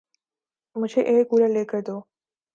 مجھے 0.79 1.01
air 1.07 1.23
cooler 1.29 1.49
لے 1.55 1.63
کر 1.69 1.79
دو 1.87 1.97